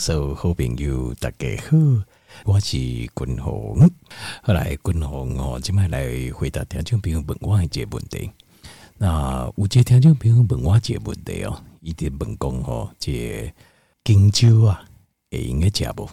[0.00, 1.76] 所有好朋友大家好，
[2.46, 3.78] 我是君鸿。
[4.42, 8.30] 后来君鸿哦，今麦来回答听众朋友问我一个问题。
[8.96, 13.52] 那有一个听众朋友问我一个问题哦，伊直问讲吼，这
[14.02, 14.82] 金蕉啊，
[15.30, 16.08] 会用个食无？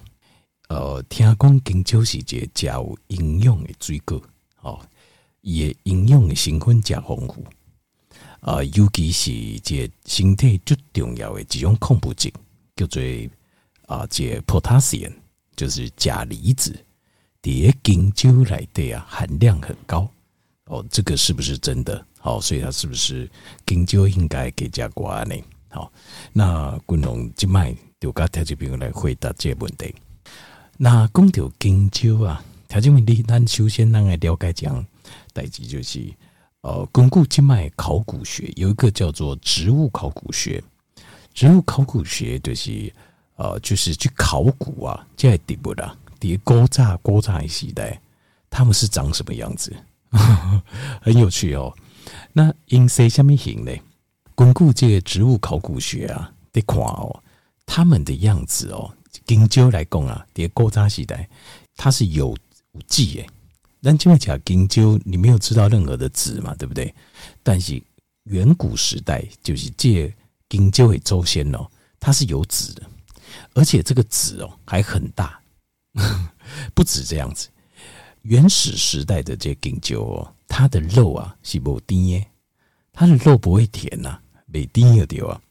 [0.67, 4.21] 呃，听讲金蕉是一个较有营养的水果，
[4.63, 4.81] 哦，
[5.39, 7.41] 伊个营养的成分较丰富。
[8.41, 12.29] 啊，尤其是这身体最重要的一种矿物质，
[12.75, 13.01] 叫做
[13.87, 15.11] 啊，这 potassium
[15.55, 16.71] 就是钾离子，
[17.41, 17.51] 在
[17.83, 20.07] 金蕉来的啊含量很高
[20.67, 20.85] 哦。
[20.89, 22.05] 这个是不是真的？
[22.19, 23.27] 好，所以它是不是
[23.65, 25.35] 金蕉应该给加关呢？
[25.69, 25.91] 好，
[26.31, 29.93] 那君龙今麦就跟条件朋友来回答这个问题。
[30.77, 34.85] 那讲到金蕉啊，条件问题，咱首先咱来了解讲
[35.33, 36.13] 代志就是。
[36.61, 40.61] 呃，巩固静脉考古学有一个叫做植物考古学，
[41.33, 42.91] 植物考古学就是
[43.37, 47.99] 呃，就是去考古啊，在底部的底古早古早的时代，
[48.49, 49.75] 他们是长什么样子，
[51.01, 51.73] 很有趣哦。
[52.33, 53.71] 那因谁下面行呢？
[54.35, 57.23] 巩固这个植物考古学啊，得看哦，
[57.65, 58.93] 他们的样子哦，
[59.25, 61.27] 金蕉来讲啊，底古早时代，
[61.75, 62.35] 它是有
[62.73, 63.27] 有记诶。
[63.81, 66.93] 但今麦讲金蕉，你没有吃到任何的籽嘛，对不对？
[67.43, 67.81] 但是
[68.23, 70.13] 远古时代就是借
[70.49, 71.65] 金蕉为祖先哦，
[71.99, 72.83] 它是有籽的，
[73.53, 75.39] 而且这个籽哦还很大，
[76.73, 77.49] 不止这样子。
[78.23, 82.27] 原始时代的这金蕉哦，它的肉啊是不甜耶，
[82.91, 85.41] 它的肉不会甜呐，没甜的掉啊。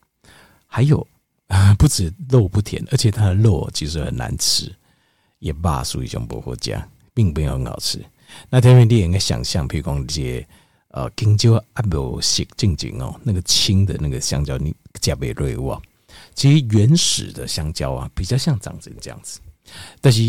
[0.66, 1.06] 还有
[1.46, 4.70] 啊， 不止肉不甜，而且它的肉其实很难吃，
[5.38, 8.04] 也罢属于一种不好加，并没有很好吃。
[8.50, 10.46] 那天边你应该想象，譬如讲这些
[10.88, 15.80] 呃金蕉阿伯食正经哦，那个青的那个香蕉，你加倍瑞哇。
[16.36, 19.40] 其实原始的香蕉啊，比较像长成这样子。
[20.00, 20.20] 但是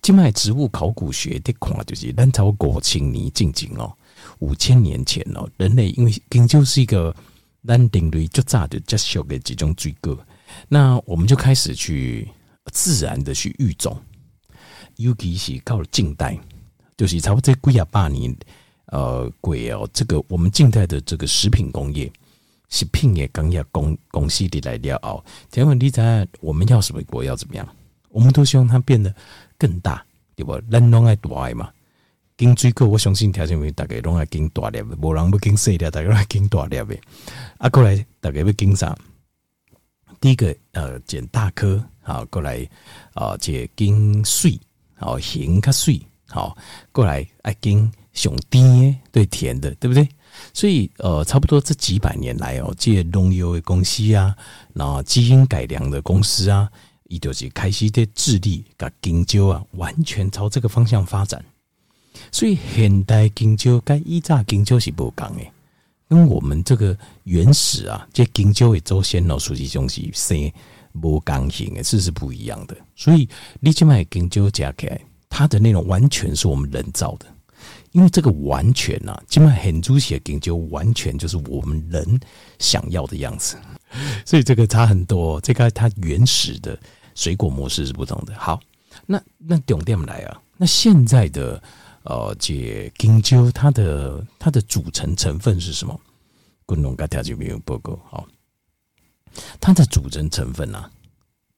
[0.00, 3.92] 静脉植物考古学的看就是，咱超过千年正经哦，
[4.38, 7.12] 五千年前哦，人类因为金蕉是一个
[7.66, 10.16] 咱人类就炸的接受的几种水果，
[10.68, 12.28] 那我们就开始去
[12.72, 14.00] 自然的去育种，
[14.96, 16.38] 尤其是到了近代。
[16.96, 18.32] 就是差不多这几啊百年，
[18.86, 22.08] 呃，贵哦，这个我们近代的这个食品工业，
[22.68, 25.22] 食品业工业公公司的来料哦。
[25.50, 27.68] 请问你在我们要什么国要怎么样？
[28.10, 29.12] 我们都希望它变得
[29.58, 30.04] 更大，
[30.36, 30.60] 对不？
[30.70, 31.70] 咱拢爱大嘛。
[32.36, 36.96] 金水果我相信条件为大概拢爱经大粒，无人要经细粒，大概爱经大粒的。
[37.58, 38.96] 啊，过来大概要经啥？
[40.20, 42.68] 第一个呃，捡大颗好，过来
[43.14, 44.58] 啊，这经水
[44.94, 46.00] 好，形较水。
[46.26, 46.56] 好，
[46.90, 50.08] 过来爱跟上甜，对甜的，对不对？
[50.52, 54.34] 所以呃，差不多这几百年来哦，这农业的公司啊，
[54.72, 56.70] 然后基因改良的公司啊，
[57.08, 61.44] 伊就是开始的智力把金蕉啊，完全朝这个方向发展。
[62.30, 65.42] 所以现代金蕉跟以前金蕉是不同的，
[66.08, 70.52] 跟我们这个原始啊，这金蕉的祖先哦，实际上是生
[71.00, 72.76] 不刚性的，这是不一样的。
[72.94, 73.28] 所以
[73.60, 75.00] 你去买金蕉加起来。
[75.36, 77.26] 它的内容完全是我们人造的，
[77.94, 82.20] 因为这个完全呐、啊，基本很猪血根就完全就是我们人
[82.58, 83.56] 想要的样子，
[84.26, 85.40] 所以这个差很多。
[85.40, 86.76] 这个它原始的
[87.14, 88.34] 水果模式是不同的。
[88.36, 88.60] 好，
[89.06, 91.62] 那那重点来啊，那现在的
[92.02, 95.98] 呃，这金蕉它的它的组成成分是什么？
[96.66, 97.96] 滚龙嘎条就没有报告。
[98.10, 98.26] 好，
[99.60, 100.90] 它的组成成分啊，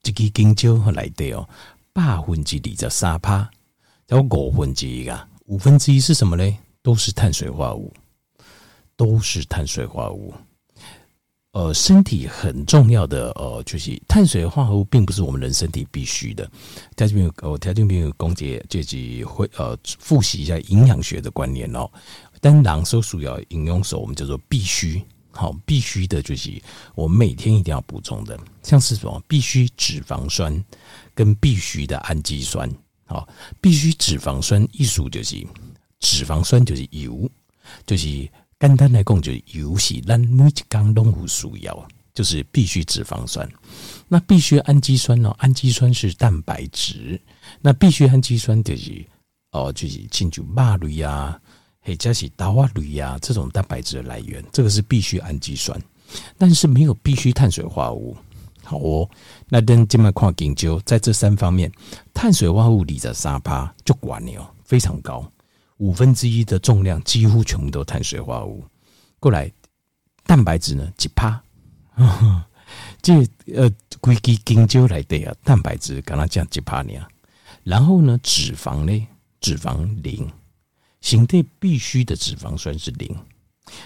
[0.03, 1.49] 这个金蕉和来的哦，
[1.95, 3.51] 百分之二十三趴。
[4.07, 6.59] 叫五分之一啊，五分之一是什么呢？
[6.83, 7.93] 都是碳水化合物，
[8.97, 10.35] 都是碳水化合物。
[11.53, 16.51] 呃，身体很重要的呃，就是碳水化合物，并不是我们人身体必须的。
[16.97, 21.89] 条件没有，我条件没有公解，这集会呃复习一下营养学的观念哦。
[22.41, 26.51] 但狼说属要饮用手，我们叫做必须，好，必须的就是
[26.95, 30.63] 我们每天一定要补充的，像是什么必须脂肪酸
[31.15, 32.71] 跟必须的氨基酸。
[33.07, 33.27] 好，
[33.61, 35.47] 必须脂肪酸，意思就是
[36.01, 37.31] 脂肪酸就是油，
[37.87, 38.07] 就是
[38.59, 43.49] 简单来讲就是油是咱每一天都有需要，就是必须脂肪酸。
[44.09, 45.35] 那必须氨基酸呢？
[45.39, 47.21] 氨基酸是蛋白质，
[47.61, 49.05] 那必须氨基酸就是
[49.53, 51.41] 哦，就是进入肉类啊，
[51.83, 55.81] 或者是豆啊类啊这种蛋白质的来源，这个是必须氨基酸，
[56.37, 58.17] 但是没有必须碳水化合物。
[58.67, 59.09] 好哦，
[59.49, 61.71] 那等今麦看金蕉，在这三方面，
[62.13, 65.31] 碳水化合物里的三趴就管了哦，非常高，
[65.79, 68.65] 五分之一的重量几乎全部都碳水化合物。
[69.21, 69.51] 过来，
[70.25, 71.41] 蛋白质呢几趴？
[73.01, 73.15] 这
[73.55, 73.71] 呃，
[74.01, 76.93] 规支香蕉来的啊，蛋白质刚刚讲几趴呢？
[77.63, 79.07] 然后呢，脂肪呢？
[79.41, 80.29] 脂肪零，
[81.01, 83.15] 形态必须的脂肪酸是零，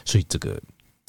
[0.07, 0.59] 所以这个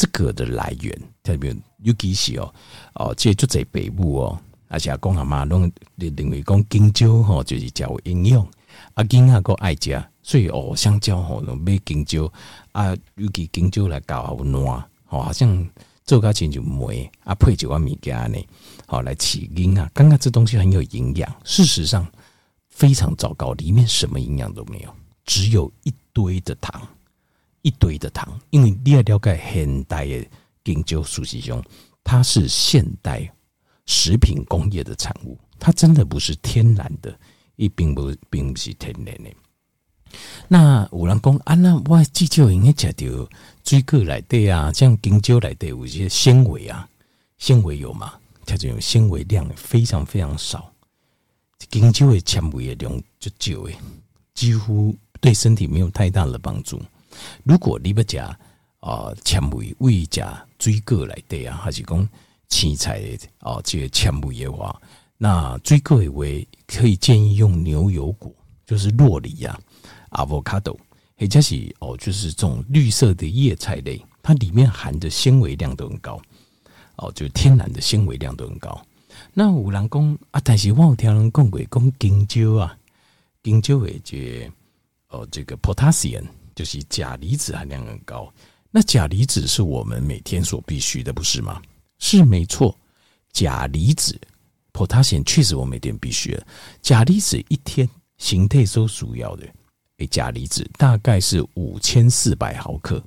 [0.01, 2.51] 这个的来源特别尤其是哦
[2.95, 8.41] 哦，这就在北部哦，而且讲阿妈拢认为讲香蕉吼就是较有营养，
[8.95, 12.33] 啊囡仔个爱食，所以哦香蕉吼拢买香蕉
[12.71, 14.55] 啊，尤其香蕉来搞好烂，
[15.09, 15.69] 哦好像
[16.03, 18.39] 做个亲就梅啊配几碗物件呢，
[18.87, 22.03] 好来起因啊，刚刚这东西很有营养，事实上。
[22.73, 24.95] 非常糟糕，里面什么营养都没有，
[25.25, 26.81] 只有一堆的糖，
[27.61, 28.39] 一堆的糖。
[28.49, 30.27] 因为你要了解现代的
[30.63, 31.63] 香蕉事实上，
[32.03, 33.31] 它是现代
[33.85, 37.17] 食品工业的产物，它真的不是天然的，
[37.55, 39.29] 也并不并不是天然的。
[40.47, 43.29] 那有人讲啊，那我至少应该吃到
[43.63, 46.87] 水果来的啊，像香蕉来的有一些纤维啊，
[47.37, 48.13] 纤维有吗？
[48.45, 50.73] 它这种纤维量非常非常少。
[51.71, 53.77] 香蕉的纤维的量就少诶，
[54.33, 56.81] 几乎对身体没有太大的帮助。
[57.43, 58.39] 如果你要加
[58.79, 62.09] 啊纤维，未加水果来对啊，还是讲
[62.49, 63.01] 青菜
[63.39, 64.81] 啊这个纤维的话，
[65.17, 66.25] 那水果的话
[66.67, 68.33] 可以建议用牛油果，
[68.65, 69.59] 就是洛梨、啊、
[70.11, 70.77] avocado，
[71.17, 76.21] 或者是哦，就是这种绿色的叶菜类，它里面含的纤维量都很高，
[76.97, 78.79] 哦，就天然的纤维量都很高。
[79.33, 82.77] 那有人讲啊，但是我有听人讲过，讲香蕉啊，
[83.43, 84.51] 香蕉的这
[85.09, 86.23] 呃这个 potassium
[86.55, 88.31] 就是钾离子含量很高。
[88.69, 91.61] 那钾离子是我们每天所必须的，不是吗？
[91.99, 92.75] 是没错，
[93.33, 94.19] 钾离子
[94.73, 96.47] potassium 确实我每天必须的。
[96.81, 99.47] 钾离子一天形态所主要的，
[99.97, 103.03] 诶，钾离子大概是五千四百毫克，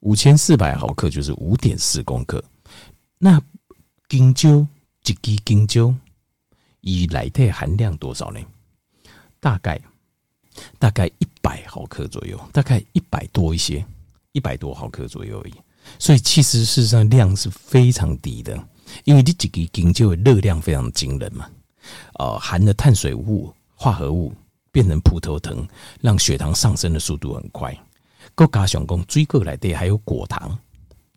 [0.00, 2.42] 五千四百毫克就是五点四公克。
[3.18, 3.40] 那
[4.08, 4.66] 香蕉。
[5.06, 5.94] 一支香蕉，
[6.80, 8.40] 以来的含量多少呢？
[9.38, 9.78] 大概
[10.78, 13.84] 大概一百毫克左右，大概一百多一些，
[14.32, 15.54] 一百多毫克左右而已。
[15.98, 18.58] 所以其实事实上量是非常低的，
[19.04, 21.48] 因为你几支香蕉的热量非常惊人嘛。
[22.14, 24.32] 呃，含的碳水物、化合物
[24.72, 25.66] 变成葡萄糖，
[26.00, 27.76] 让血糖上升的速度很快。
[28.34, 30.58] 更加上讲，水果来的还有果糖，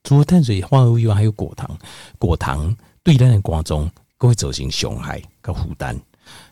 [0.03, 1.77] 除了碳水化合物以外，还有果糖，
[2.17, 2.75] 果糖。
[3.03, 5.97] 对咱的肝脏会造成伤害和负担，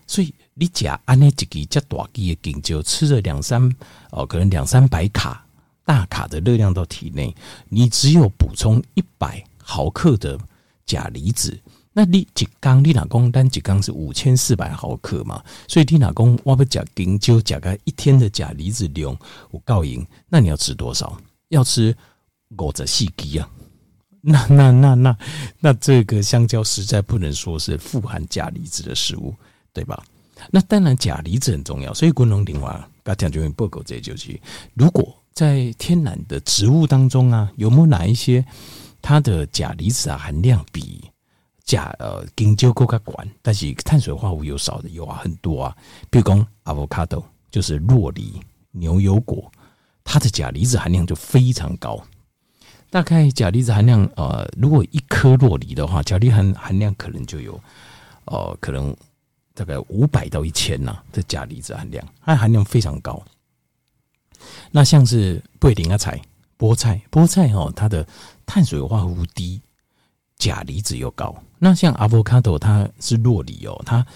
[0.06, 3.70] 所以你假安尼一支这大支的香蕉，吃了两三
[4.10, 5.46] 哦，可能两三百卡
[5.84, 7.34] 大卡的热量到体内，
[7.68, 10.38] 你只有补充一百毫克的
[10.86, 11.60] 钾离子，
[11.92, 15.44] 那你一缸你老公单一缸是五千四百毫克嘛？
[15.68, 19.14] 所以你老公我不吃香蕉，加个一天的钾离子量
[19.52, 21.20] 有够用，那你要吃多少？
[21.50, 21.94] 要吃
[22.56, 23.48] 五十四支啊！
[24.22, 25.18] 那那那那
[25.60, 29.34] 那这个香蕉实在不能说是富含钾离子的食物，
[29.74, 30.02] 对吧？
[30.50, 34.38] 那当然钾离子很重要，所以昆龙鼎话刚讲就用报告这就是，
[34.74, 38.44] 如果在天然的植物当中啊，有没有哪一些
[39.00, 41.04] 它的钾离子啊含量比
[41.64, 43.12] 钾呃香蕉更加高，
[43.42, 45.76] 但是碳水化合物有少的有啊很多啊，
[46.10, 48.40] 比如讲 avocado 就是洛梨、
[48.72, 49.50] 牛油果，
[50.04, 52.02] 它的钾离子含量就非常高。
[52.88, 57.60] 大概钾离子含量，呃，如果一颗洛梨的话，钾离含含量可能就有，
[58.26, 58.96] 呃，可能
[59.56, 63.20] 大概五百到一千呐这钾离子含量，它含量非常高。
[64.70, 66.20] 那像是布丁啊菜、
[66.56, 68.06] 菠菜、菠菜哦，它的
[68.44, 69.60] 碳水化合物低，
[70.38, 71.34] 钾离子又高。
[71.58, 74.06] 那像 avocado 它是酪梨哦，它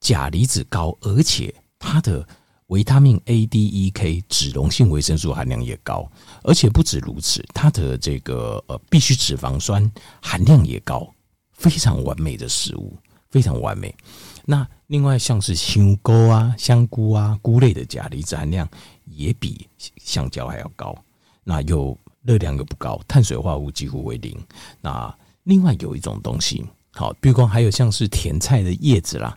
[0.00, 2.26] 钾离子高，而且它的。
[2.68, 6.10] 维他命 A、D、E、K 脂溶性维生素含量也高，
[6.42, 9.88] 而且不止如此，它的这个呃必需脂肪酸
[10.22, 11.06] 含量也高，
[11.52, 12.96] 非常完美的食物，
[13.30, 13.94] 非常完美。
[14.44, 18.68] 那另外像是香菇啊、香菇啊、菇类的钾离子含量
[19.06, 20.96] 也比香蕉还要高，
[21.42, 24.38] 那又热量又不高，碳水化合物几乎为零。
[24.80, 29.36] 那另外有一种东西，好，比如说还有像是甜菜的叶子啦，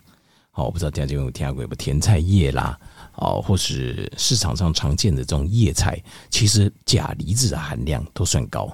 [0.50, 1.74] 好，我不知道大家有没有听过不？
[1.74, 2.78] 甜菜叶啦。
[3.20, 6.00] 哦，或是市场上常见的这种叶菜，
[6.30, 8.72] 其实钾离子的含量都算高。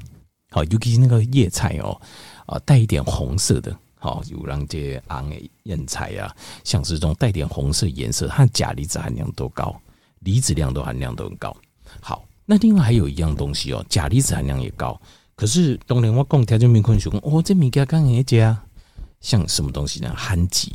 [0.50, 1.98] 好，尤其是那个叶菜哦，
[2.44, 6.30] 啊，带一点红色的，好，有让这些昂诶叶菜啊，
[6.62, 9.74] 像是这种带点红色颜色，它钾离子含量都高，
[10.18, 11.56] 离子量都含量都很高。
[12.02, 15.00] 好，那另外还有一样东西哦，钾离子含量也高，
[15.34, 18.62] 可是当年我讲条件面困说，哦，这物件刚也加，
[19.22, 20.14] 像什么东西呢？
[20.18, 20.68] 番薯，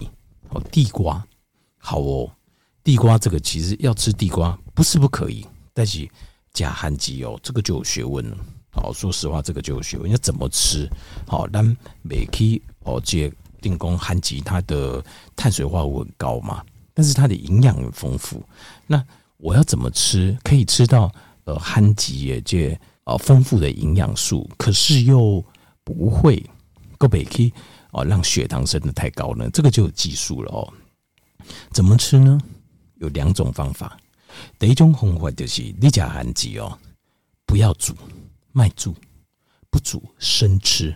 [0.50, 1.24] 哦，地瓜，
[1.78, 2.32] 好哦。
[2.84, 6.10] 地瓜这个其实要吃地瓜不是不可以，但是
[6.52, 8.38] 加含基哦，这个就有学问了。
[8.72, 10.90] 好，说实话，这个就有学问，要怎么吃？
[11.28, 11.64] 好，咱
[12.02, 12.62] 每期
[12.96, 13.32] 哦，这
[13.62, 15.04] 丁公番薯它的
[15.36, 18.44] 碳水化合物很高嘛，但是它的营养很丰富。
[18.88, 19.04] 那
[19.38, 21.12] 我要怎么吃可以吃到
[21.46, 25.44] 呃番薯也这呃丰富的营养素，可是又
[25.84, 26.44] 不会
[26.98, 27.54] 够北气
[27.92, 29.50] 哦让血糖升得太高呢？
[29.52, 30.74] 这个就有技术了哦。
[31.72, 32.40] 怎么吃呢？
[32.96, 33.98] 有两种方法。
[34.58, 36.78] 第一种方法就是你吃番薯哦，
[37.46, 37.96] 不要煮，
[38.52, 38.94] 卖煮，
[39.70, 40.96] 不煮生吃。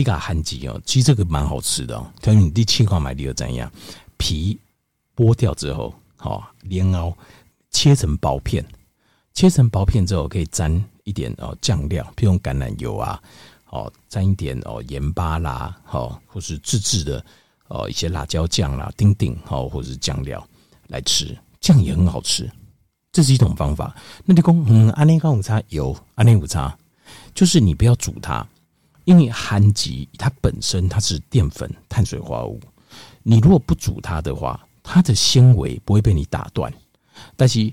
[0.00, 2.10] 你把番薯哦，其实这个蛮好吃的哦。
[2.22, 3.70] 条你第七块买的又怎样？
[4.16, 4.58] 皮
[5.14, 7.16] 剥掉之后，好连熬
[7.70, 8.64] 切成薄片，
[9.34, 13.20] 切成薄片之后可以沾一点哦酱料，比如橄榄油啊，
[13.68, 17.22] 哦沾一点哦盐巴啦，好或是自制的
[17.68, 20.42] 哦一些辣椒酱啦，丁丁好或是酱料
[20.88, 22.50] 来吃，这样也很好吃。
[23.12, 23.94] 这是一种方法。
[24.24, 26.72] 那你讲嗯，安尼跟午餐有安尼午餐，
[27.34, 28.46] 就是你不要煮它。
[29.10, 32.60] 因为番薯它本身它是淀粉、碳水化合物，
[33.24, 36.72] 你如果不煮它的话，它的纤维不会被你打断。
[37.36, 37.72] 但是，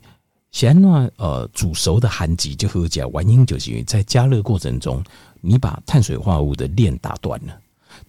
[0.49, 5.03] 现在呃煮熟的番薯就和讲原因就是因为在加热过程中，
[5.39, 7.55] 你把碳水化合物的链打断了。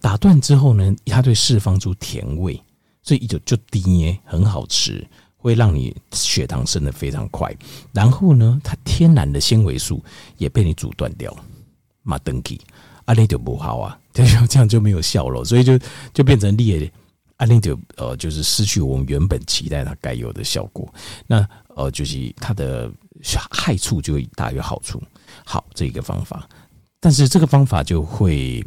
[0.01, 2.59] 打断之后呢，它会释放出甜味，
[3.03, 5.07] 所以一就就低耶，很好吃，
[5.37, 7.55] 会让你血糖升得非常快。
[7.93, 10.03] 然后呢，它天然的纤维素
[10.39, 11.31] 也被你阻断掉，
[12.01, 12.59] 马登基。
[13.09, 15.79] 阿力就不好啊，这 样这样就没有效了，所以就
[16.13, 16.91] 就变成裂，
[17.37, 20.87] 阿力就呃就是失去我们原本期待它该有的效果。
[21.25, 22.91] 那呃就是它的
[23.49, 25.01] 害处就会大于好处。
[25.43, 26.47] 好，这一个方法，
[26.99, 28.63] 但是这个方法就会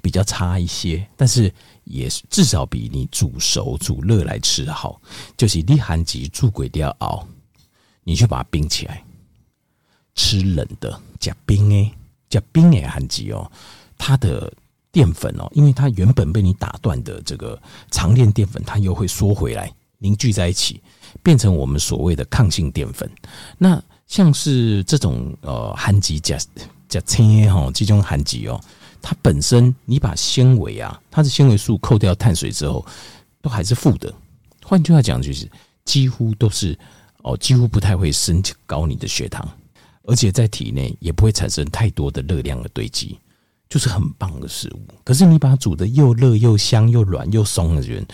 [0.00, 5.00] 比较差一些，但是也至少比你煮熟煮热来吃好。
[5.36, 7.26] 就是你番薯煮过掉熬，
[8.04, 9.02] 你去把它冰起来，
[10.14, 11.92] 吃冷的加冰诶。
[12.28, 13.50] 叫冰诶番薯哦，
[13.96, 14.52] 它的
[14.90, 20.80] 淀粉哦，因为它原本被你打断的这个长链淀粉，它又会缩回来凝聚在一起，
[21.22, 23.10] 变成我们所谓的抗性淀粉。
[23.58, 26.38] 那像是这种呃番薯加
[26.88, 28.60] 加青哈，这种番薯哦，
[29.02, 32.84] 它本身你把纤维啊，它的纤维素扣掉碳水之后，
[33.42, 34.12] 都还是负的。
[34.64, 35.48] 换句话讲，就是
[35.84, 36.78] 几乎都是
[37.22, 39.48] 哦，几乎不太会升高你的血糖。
[40.06, 43.18] 而且在体内也不会产生太多的热量的堆积，
[43.68, 44.80] 就是很棒的食物。
[45.04, 48.06] 可是你把它煮得又热又香又软又松的人，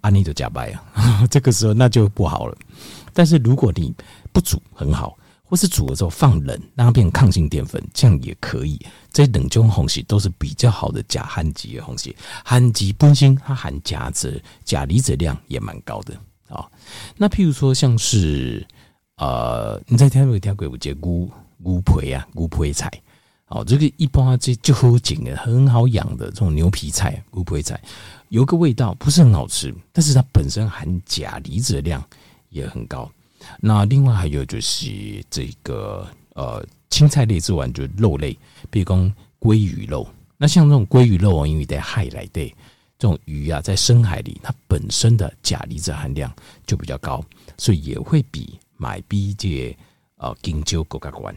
[0.00, 2.56] 安妮就假掰啊， 这个时候那就不好了。
[3.12, 3.92] 但是如果你
[4.32, 8.80] 不煮很好，或是煮了之后放冷，让它变成抗性淀粉，这样也可以。
[9.12, 12.14] 这冷中红系都是比较好的钾番薯的红系，
[12.44, 16.14] 番薯本身它含钾质、钾离子量也蛮高的
[16.48, 16.64] 啊。
[17.16, 18.64] 那譬如说像是。
[19.20, 20.66] 呃，你在听没有听过？
[20.66, 21.30] 我叫乌
[21.64, 22.90] 乌皮啊，乌皮菜
[23.48, 27.78] 哦，这个一般这就好紧的，很好养的这种牛皮菜，乌皮菜
[28.30, 32.02] 有个味道不是很好吃，但是它本身含钾离子的量
[32.48, 33.10] 也很高。
[33.60, 38.34] 那另外还有就是这个呃青菜类之外，就是肉类，
[38.70, 40.08] 比如讲鲑鱼肉。
[40.38, 42.48] 那像这种鲑鱼肉啊，因为在海来的
[42.98, 46.32] 这种鱼啊，在深海里，它本身的钾离子含量
[46.66, 47.22] 就比较高，
[47.58, 48.58] 所以也会比。
[48.80, 49.76] 买比这
[50.16, 51.36] 呃金蕉更加关，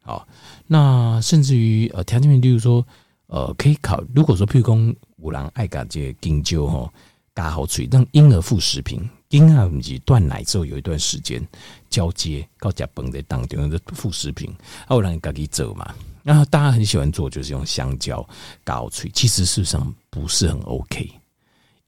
[0.00, 0.26] 好，
[0.68, 2.86] 那甚至于呃条件面，例如说
[3.26, 6.92] 呃可以考，如果说譬如讲有人爱加这金蕉吼，
[7.34, 11.44] 加好嘴，当婴儿副食品，婴儿不是断奶之后有一段时间
[11.90, 14.54] 交接到食饭的当中的副食品，
[14.86, 18.24] 啊，有人家己做嘛，然后大家很喜欢做，就是用香蕉
[18.64, 21.10] 加好嘴，其实事实上不是很 OK，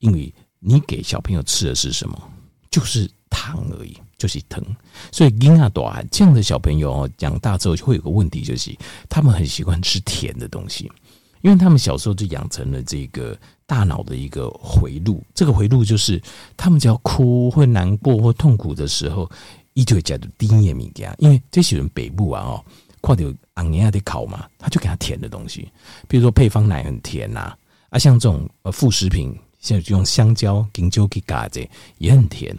[0.00, 2.30] 因为你给小朋友吃的是什么？
[2.70, 3.96] 就是糖而已。
[4.18, 4.64] 就是疼，
[5.12, 8.74] 所以婴儿大这样的小朋友哦，长大之后就会有个问题，就是
[9.08, 10.90] 他们很喜欢吃甜的东西，
[11.42, 15.22] 因为他们小时候就养成了这个大脑的一个回路。
[15.34, 16.20] 这个回路就是，
[16.56, 19.30] 他们只要哭会难过或痛苦的时候，
[19.74, 22.64] 一就会讲的低盐米给他，因为这些人北部啊哦，
[23.02, 25.70] 快点昂年亚的烤嘛，他就给他甜的东西，
[26.08, 27.54] 比如说配方奶很甜呐，
[27.90, 31.68] 啊，像这种呃副食品，像用香蕉、金蕉去嘎子
[31.98, 32.56] 也很甜。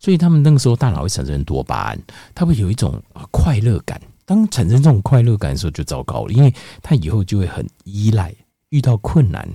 [0.00, 2.02] 所以他们那个时候大脑会产生多巴胺，
[2.34, 4.00] 他会有一种快乐感。
[4.24, 6.52] 当产生这种快乐感的时候，就糟糕了，因为
[6.82, 8.34] 他以后就会很依赖。
[8.70, 9.48] 遇到困难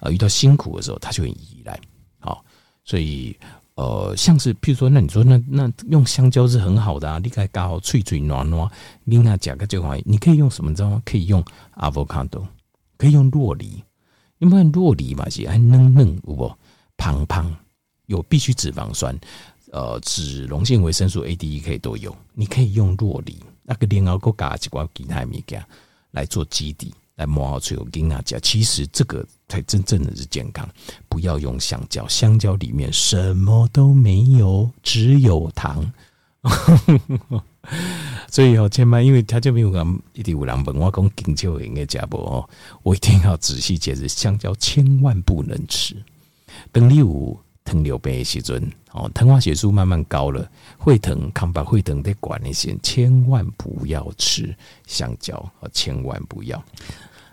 [0.00, 1.78] 啊，遇到辛苦的时候，他就很依赖。
[2.18, 2.42] 好，
[2.84, 3.36] 所以
[3.74, 8.70] 呃，像是譬如说，那你说那那用香蕉是很好的啊，你可以搞好脆脆软软，
[9.04, 9.94] 你那讲个就好。
[10.06, 10.74] 你可以用什么？
[10.74, 11.02] 知道吗？
[11.04, 11.44] 可以用
[11.76, 12.46] avocado，
[12.96, 13.84] 可以用酪梨，
[14.38, 16.50] 因为酪梨嘛是还嫩嫩，有无
[16.96, 17.54] 胖胖，
[18.06, 19.14] 有必需脂肪酸。
[19.72, 25.58] 呃，脂溶性维生素 A、D、E 可以都有，你可以用洛梨那个莲藕膏加几块其他米给
[26.10, 28.38] 来做基底，来磨好最后给大家。
[28.40, 30.68] 其实这个才真正的是健康，
[31.08, 35.90] 不要用香蕉，香蕉里面什么都没有，只有糖。
[38.28, 42.46] 所以哦，千万因为他就没有讲一定有人问我讲香蕉应该加不哦，
[42.82, 45.96] 我一定要仔细解释，香蕉千万不能吃。
[46.70, 47.40] 等你有
[47.72, 48.62] 糖尿病的时阵
[48.92, 54.54] 哦，糖化血素慢慢高了，会疼，抗白会疼得管那些，千万不要吃
[54.86, 56.62] 香蕉哦，千万不要。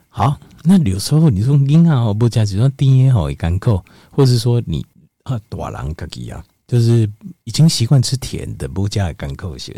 [0.08, 4.86] 好，那有时候你说婴儿哦不加，只说甜哦一干口，或者说你
[5.24, 6.44] 啊大人自己啊。
[6.68, 7.12] 就是
[7.46, 9.76] 已经习惯吃甜的，不加甘口咸，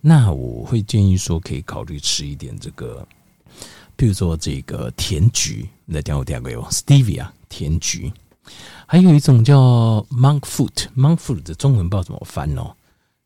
[0.00, 3.06] 那我会建议说可以考虑吃一点这个，
[3.96, 8.12] 譬如说这个甜橘，那点我点过哟，Stevia 甜橘，
[8.86, 12.74] 还有一种叫 Monk Fruit，Monk Fruit 的中文不知道怎么翻哦，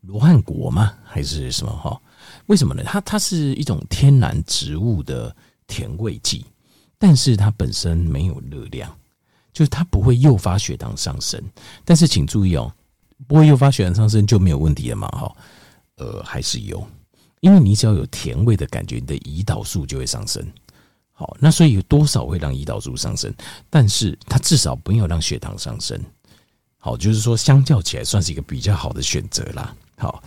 [0.03, 0.95] 罗汉果吗？
[1.05, 2.01] 还是什么哈？
[2.47, 2.83] 为什么呢？
[2.85, 5.35] 它它是一种天然植物的
[5.67, 6.47] 甜味剂，
[6.99, 8.91] 但是它本身没有热量，
[9.53, 11.43] 就是它不会诱发血糖上升，
[11.85, 12.73] 但是请注意哦。
[13.29, 15.07] 不会诱发血糖上升就没有问题了嘛？
[15.09, 15.37] 哈，
[15.97, 16.83] 呃，还是有，
[17.41, 20.43] 因为你只要有甜味的感觉，你的胰岛素就会上升。
[21.21, 23.31] 好，那所以有多少会让胰岛素上升？
[23.69, 26.01] 但是它至少不要让血糖上升。
[26.79, 29.77] 好，就是说相较起来算是一个比较好的选择啦。
[29.99, 30.25] 好，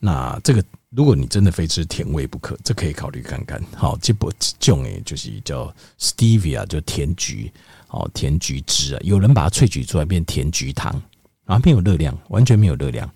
[0.00, 3.62] 那这个如果你真的非吃甜味不可，这可以考虑看看。
[3.76, 7.52] 好，这不这种诶，就是叫 Stevia，就甜橘，
[7.86, 10.92] 好，甜橘汁啊，有人把它萃取出来变甜橘糖。
[11.44, 13.08] 然后，没有热量，完全没有热量，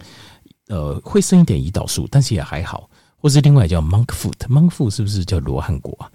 [0.68, 2.88] 呃，会升一点胰岛素，但是也还好。
[3.18, 6.06] 或是另外叫 monk fruit，monk fruit 是不是叫罗汉果啊？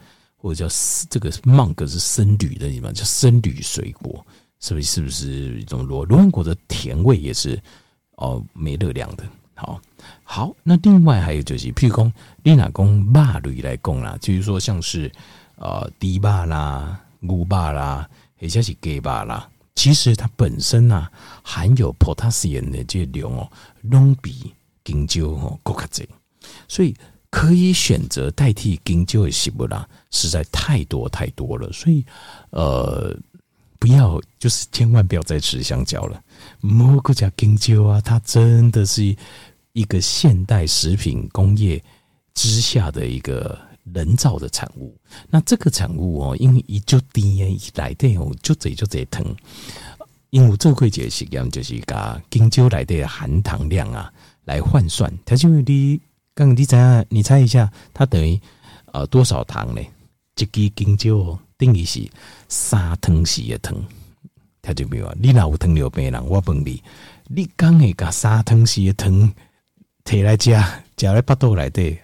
[0.41, 0.75] 或者叫
[1.09, 4.25] 这个 monk 是僧侣的地方，叫僧侣水果，
[4.59, 4.87] 是不是？
[4.87, 7.61] 是不是一种罗罗汉果的甜味也是
[8.15, 9.23] 哦，没热量的。
[9.53, 9.79] 好，
[10.23, 15.11] 好，那另外还有就是，譬如说，你拿公肉类来讲啦，就是说像是
[15.57, 19.47] 呃，猪肉啦、牛肉啦，或者是鸡肉啦。
[19.75, 21.07] 其实它本身呢、
[21.43, 24.51] 含有 potassium 的这量哦，拢比
[24.83, 26.07] 香蕉哦更加多，
[26.67, 26.95] 所以
[27.31, 31.71] 可以选择代替香蕉的食物啦，实在太多太多了。
[31.71, 32.05] 所以
[32.51, 33.17] 呃，
[33.79, 36.21] 不要就是千万不要再吃香蕉了。
[36.59, 39.15] 莫个加香蕉啊，它真的是
[39.73, 41.83] 一个现代食品工业
[42.35, 43.57] 之下的一个。
[43.93, 44.95] 人造的产物，
[45.27, 49.25] 那这个产物哦，因为一就低一来的哦，就嘴就这疼，
[50.29, 54.13] 因为这个季节实际上，就是把香蕉来的含糖量啊
[54.45, 55.99] 来换算，它就你
[56.33, 58.39] 刚你猜你猜一下，它等于
[58.93, 59.81] 呃多少糖呢？
[60.37, 62.09] 一支香蕉等于是
[62.47, 63.75] 三汤匙的糖，
[64.61, 65.15] 它就没有啊。
[65.19, 66.25] 你哪有糖尿病人？
[66.25, 66.81] 我问你，
[67.27, 69.31] 你刚会把三汤匙的糖
[70.03, 70.51] 摕来吃，
[70.97, 71.97] 吃来巴肚来的？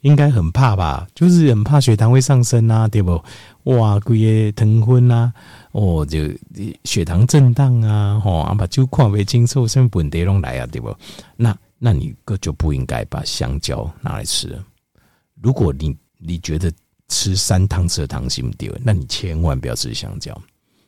[0.00, 3.22] 应该很怕吧，就是很怕血糖会上升啊，对不？
[3.64, 5.32] 哇，规个糖分啊，
[5.72, 6.20] 哦，就
[6.84, 10.94] 血糖震荡啊，吼，啊把酒看不清楚，什么问题拢来啊，对不？
[11.36, 14.58] 那那你个就不应该把香蕉拿来吃。
[15.42, 16.72] 如果你你觉得
[17.08, 20.34] 吃三汤匙的糖心不对，那你千万不要吃香蕉，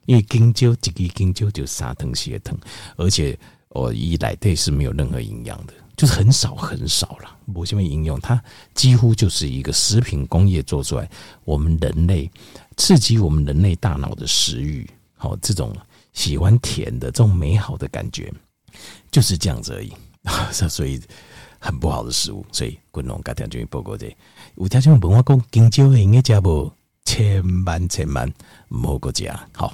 [0.06, 2.58] 因为香蕉一个香蕉就三汤匙的糖，
[2.96, 5.74] 而且哦，一来对是没有任何营养的。
[5.98, 11.06] 就是很少很少了，某些应用它几乎就是一个食品工业做出来，
[11.44, 12.30] 我们人类
[12.78, 15.76] 刺激我们人类大脑的食欲，好，这种
[16.14, 18.32] 喜欢甜的这种美好的感觉，
[19.10, 19.92] 就是这样子而已。
[20.52, 21.00] 所以
[21.58, 24.14] 很不好的食物，所以滚龙改天就报告这，
[24.56, 26.72] 有条件问我讲，香蕉应该加不？
[27.04, 28.30] 千万千万
[28.68, 29.72] 莫过加好。